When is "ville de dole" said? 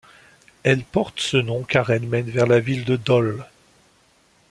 2.59-3.45